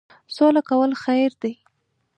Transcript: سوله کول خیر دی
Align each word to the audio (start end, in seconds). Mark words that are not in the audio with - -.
سوله 0.35 0.61
کول 0.69 0.91
خیر 1.03 1.31
دی 1.41 1.53